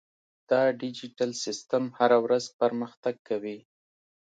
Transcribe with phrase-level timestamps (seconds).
[0.49, 3.57] دا ډیجیټل سیستم هره ورځ پرمختګ کوي.